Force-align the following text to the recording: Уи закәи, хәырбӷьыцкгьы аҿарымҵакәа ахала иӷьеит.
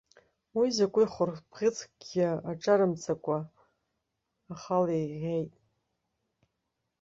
Уи 0.57 0.67
закәи, 0.75 1.05
хәырбӷьыцкгьы 1.13 2.27
аҿарымҵакәа 2.51 3.37
ахала 4.53 4.93
иӷьеит. 5.01 5.53